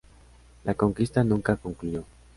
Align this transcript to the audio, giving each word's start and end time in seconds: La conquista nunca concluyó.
La 0.63 0.73
conquista 0.73 1.23
nunca 1.23 1.57
concluyó. 1.57 2.05